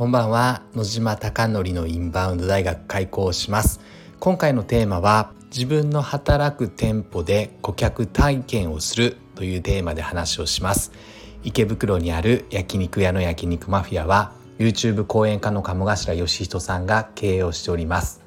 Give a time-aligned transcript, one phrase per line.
[0.00, 0.62] こんばんは。
[0.74, 3.80] 野島貴則のインバウンド大学開校します。
[4.18, 10.92] 今回のテーマは自分の働く店舗で顧客体験をするというテーマで話をします。
[11.44, 18.22] 池袋にある焼肉屋の焼肉マフィアは YouTube 講演家の鴨頭義人さんが経営をしております。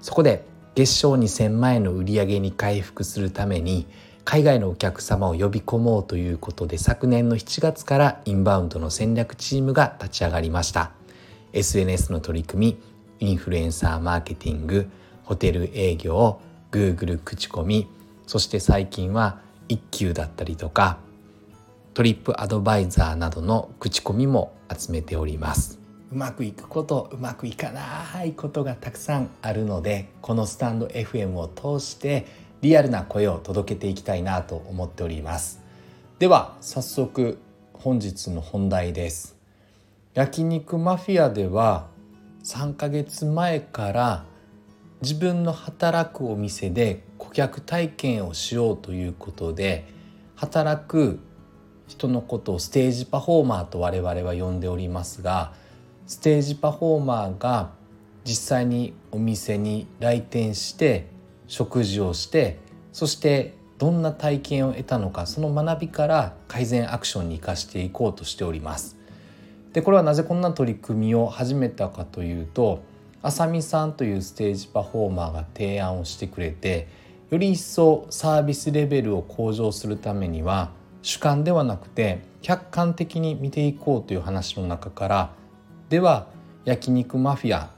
[0.00, 0.44] そこで
[0.74, 3.86] 月賞2000万円の売り上げに回復するために
[4.24, 10.90] 海外のお客様を呼び込もうということで昨年の7月からインバウンドの戦略チームが立ち上がりました。
[11.52, 12.78] SNS の取り組
[13.20, 14.88] みインフルエンサーマーケティング
[15.24, 17.88] ホテル営業 Google 口コミ
[18.26, 20.98] そして最近は一休だったりとか
[21.94, 25.78] トリップアドバイザーなどの口コミも集めております。
[26.10, 32.26] うまくいくことうまくいかないことがたくさんあるのでこのスタンド FM を通して
[32.60, 35.60] リアルな声を届けていきたいなと思っております。
[36.18, 37.38] では早速
[37.74, 39.41] 本日の本題です。
[40.14, 41.88] 焼肉マフィアでは
[42.44, 44.26] 3ヶ月前から
[45.00, 49.86] 自分の働くお店で顧客体験をしようということで
[50.36, 51.18] 働く
[51.86, 55.54] 人のことをステージパフォーマーと我々は呼んでおりますが
[56.06, 57.70] ステージパフォーマーが
[58.24, 61.06] 実際にお店に来店して
[61.46, 62.58] 食事をして
[62.92, 69.01] そしてどんな体験を得たのかその学びから改善アクションに生かしていこうとしております。
[69.72, 72.82] でこれはなぜこんな取り組みを始めたかというと
[73.22, 76.88] あさみさんというステージパフォーマーが提案をしてくれて
[77.30, 80.70] より一層サービスレベルを向上するためには
[81.02, 85.34] 主観ではなくて客観的に見ていこうという話の中から
[85.88, 86.26] では
[86.64, 87.70] 焼肉マフィア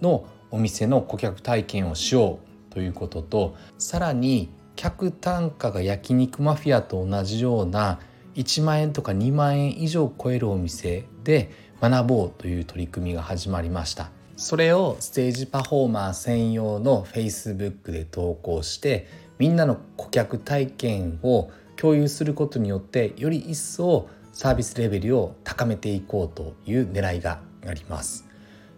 [0.00, 2.38] のお店の顧客体験をしよ
[2.70, 7.98] うということとさらに客単価が焼肉マフィアと同じような
[8.34, 11.50] 1万円とか2万円以上超えるお店で
[11.80, 14.10] 学ぼうという取り組みが始まりました。
[14.36, 19.06] それをステージパフォーマー専用の Facebook で投稿して
[19.38, 28.26] みんなの顧客体験を共有することによってより一層サービスレベルを高めていこうという狙いがあります。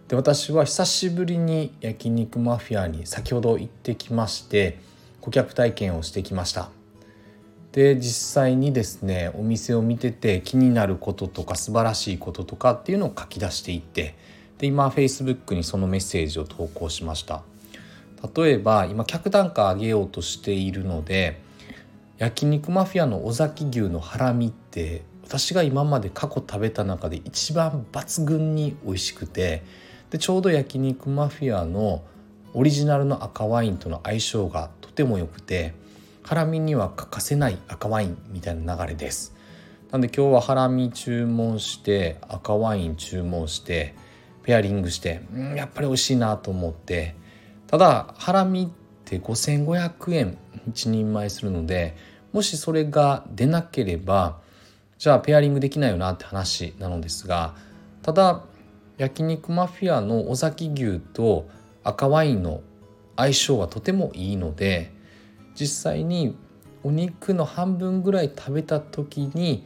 [0.09, 4.79] で私は久しぶりに焼肉マフィアに先ほど行ってきまして
[5.21, 6.69] 顧客体験をしてきました。
[7.73, 14.15] で実際にですねお店を見てて気になることとか素晴らしいこととかっていうのを書き出していって
[14.59, 17.43] で今 Facebook にそのメッセージを投稿しました。
[18.35, 21.41] 例えば今客単価上げようとしているので
[22.17, 29.63] 焼肉マフィアの尾崎牛のハラミって私が今まで過去食べた中で一番抜群に美味しくて
[30.09, 32.03] でちょうど焼肉マフィアの
[32.53, 35.73] オリジナルの赤ワインとの相性がとても良くて
[36.23, 39.35] ハラミには欠かせない赤ワインみたいな流れです。
[39.91, 43.93] なんで今日はハラミ注文して赤ワイン注文して
[44.43, 47.15] ペアリングしてんやっぱり美味しいなと思って。
[47.67, 50.37] ただハラミって5500円
[50.69, 51.95] 1人前するので
[52.31, 54.37] もしそれが出なければ
[54.99, 57.55] じゃあペアリングできないよなって話なのですが
[58.03, 58.43] ただ
[58.97, 61.49] 焼肉マフィアの尾崎牛と
[61.83, 62.61] 赤ワインの
[63.17, 64.91] 相性はとてもいいので
[65.55, 66.35] 実際に
[66.83, 69.65] お肉の半分ぐらい食べた時に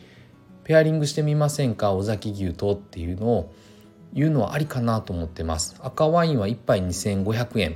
[0.64, 1.94] ペアリングしてみませんか？
[1.94, 3.54] 尾崎牛とっていうのを
[4.14, 5.76] 言うのはありかなと思ってます。
[5.82, 7.76] 赤ワインは1杯2500円。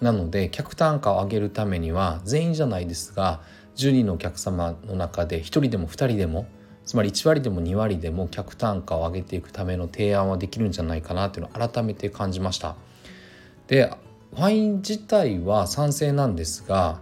[0.00, 3.42] なので客単価を上げるためには全員じゃないですが
[3.76, 6.46] 10人のお客様の中で1人でも2人でも
[6.86, 12.76] つまり1割でも2割でも客単価を上げていくための提案はできるんじゃないかなっていうのを改めて感じました。
[13.66, 13.92] で
[14.32, 17.00] ワイン自体は賛成なんですが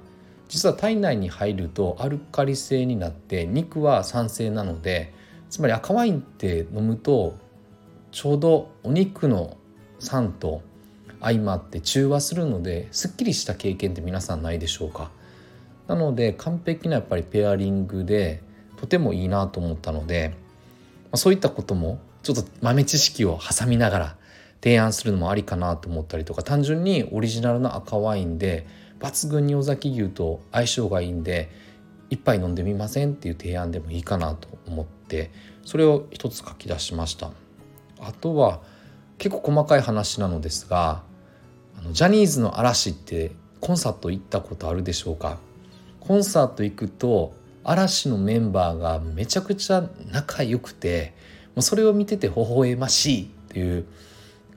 [0.49, 5.13] 実は体内に入るとアルカリ性になって肉は酸性なので
[5.51, 7.37] つまり赤ワインって飲むと
[8.11, 9.57] ちょうどお肉の
[9.99, 10.63] 酸と
[11.21, 15.11] 相まって中和するのですっきりした経験って皆さんないでしょうか？
[15.87, 18.43] なので完璧なやっぱりペアリングで
[18.77, 20.35] とてもいいなと思ったので
[21.15, 24.17] そういったこともちょっと豆知識を挟みながら
[24.62, 28.67] 提案するのもありかなと思ったりとか単純にオリジナルの赤ワインで
[29.00, 31.50] 抜群に尾崎牛と相性がいいんで
[32.11, 35.31] 一杯飲んでみませんっていう提案でもいいかなと思って
[35.65, 37.31] それを一つ書き出しました。
[38.00, 38.61] あとは
[39.19, 41.03] 結構細かい話なのですが
[41.79, 45.39] あのジャニーズの嵐ってコンサート行ったことあるでしょうか？
[46.01, 47.35] コンサート行くと
[47.65, 51.12] 嵐のメンバーがめちゃくちゃ仲良くて
[51.55, 53.85] もうそれを見てて微笑ましいっていう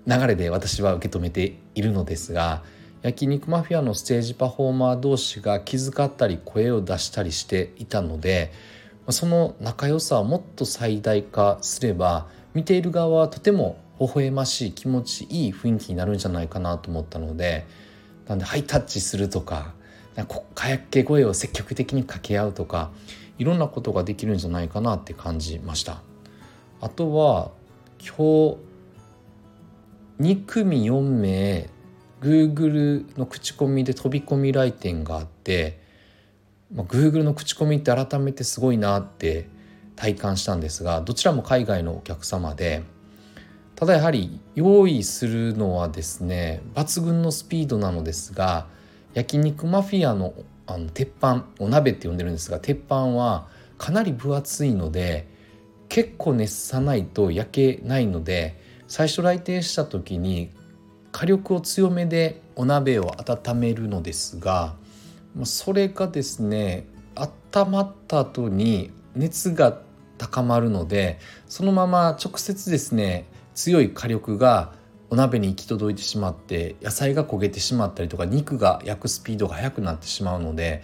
[0.08, 2.64] 流れで私は受け止めているのですが
[3.01, 8.51] 焼肉マフィアのステージパフォーマー同士が気遣ったり声を出したりしていたので
[9.09, 17.65] その仲良さをもっと最大化すれば見ている側はとても微笑ましい気持ちいい雰囲気になるんじゃないかなと思ったので
[18.27, 19.74] なんでハイタッチするとか
[20.53, 22.92] かやっけ声を積極的に掛け合うとか
[23.39, 26.01] いろんなことができるんじゃないかなって感じました。
[26.80, 27.51] あとは
[28.00, 28.57] 今日
[30.19, 31.69] 2組4名
[32.22, 35.82] Google の口コミで飛び込み来店があって、
[36.74, 39.50] まあ、Google の口コミって改めてすごいなって
[39.96, 42.84] 体感したんですがどちらも海外のお客様で
[43.76, 48.68] ただやはり用意するのはですね抜群のスピードなのですが
[49.16, 50.34] 焼肉マフィアの
[50.68, 53.48] あの鉄板お鍋って呼んでるんですが鉄板は
[53.78, 55.28] かなり分厚いので
[55.90, 60.52] 結構熱さないと焼けないので最初来店した時に
[61.12, 64.75] 火力を強めでお鍋を温めるのですが
[65.44, 66.86] それがですね
[67.16, 69.80] 温まった後に熱が
[70.18, 73.25] 高まるのでそのまま直接ですね
[73.56, 74.74] 強い火力が
[75.10, 80.84] お鍋に行き届いてしまって野菜が焦げてしまったりとか肉が焼くスピードが速くなってしまうので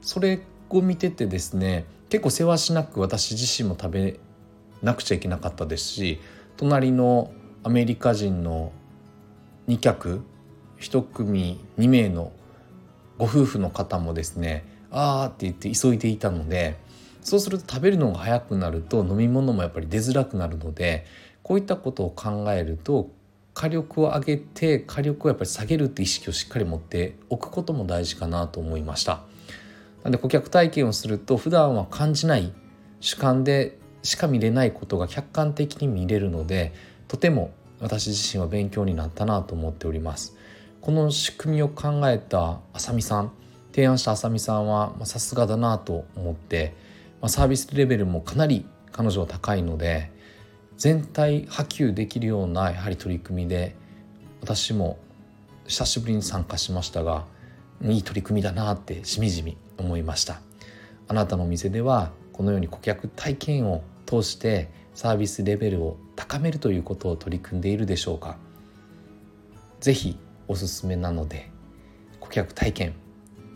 [0.00, 0.40] それ
[0.70, 4.20] を見ててですね結構せわしなく私自身も食べ
[4.82, 6.20] なくちゃいけなかったですし
[6.56, 7.32] 隣の
[7.64, 8.72] アメリカ人の
[9.68, 10.22] 2客
[10.80, 12.32] 1組2名の
[13.18, 16.76] ご夫婦の方もですねあーって言って急いでいたので
[17.22, 21.06] そうすると食べるのが早くなると飲み物もやっぱり出づらくなるので
[21.42, 23.10] こういったことを考えると
[23.54, 29.22] 火力を上げて火力をやっぱり下げるって意識をしっかり持っておくことも大事かなと思いました。
[30.02, 32.52] なんで顧客体験をすると普段は感じない
[33.00, 36.74] 主観でしか見れないことが客観的に見れるので
[37.08, 40.36] とても私自身は勉強になったなと思っております。
[40.80, 43.32] この仕組みを考えたあさみさん
[43.72, 46.74] 提案したあさみさんはさすがだなと思って、
[47.20, 50.12] まあ、サービスレベルもかなり彼女は高いので
[50.76, 53.74] 全体波及できるようなやはり取り組みで
[54.42, 54.98] 私も
[55.66, 57.24] 久しぶりに参加しましたが
[57.82, 60.40] いい取り組みだなってしみじみ思いました。
[61.08, 68.36] あなたのお店ではこのように顧客体験を通してサービスレベルを高めるということを取り組んでいるでしょうか？
[69.80, 70.18] ぜひ
[70.48, 71.50] おすすめなので
[72.20, 72.94] 顧客体験。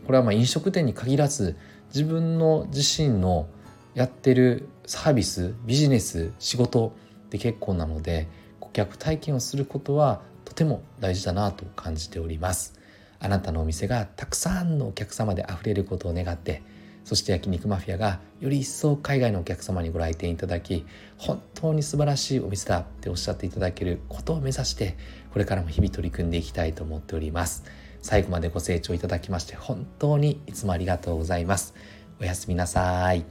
[0.06, 1.56] これはまあ飲食店に限らず
[1.88, 3.49] 自分の自身の
[3.94, 6.94] やってるサービスビジネス仕事
[7.31, 8.28] で結構なので
[8.60, 12.78] 顧客体験をすることはとても大事だなと感じております。
[13.20, 16.62] あなたのお店がたくさんのお客様であふれることを願って
[17.08, 20.84] そして焼肉マフィアがより一層海外のお客様にご来店いただき
[21.16, 24.94] 本当に素晴らしいお店だっておっしゃっていただけることを目指して
[25.32, 27.64] これからも日々取り組んでいきたいと思っております。
[28.02, 31.72] 最後までご清聴いただきまして本当にいつもありがとうございます。
[32.20, 33.25] おやすみなさい。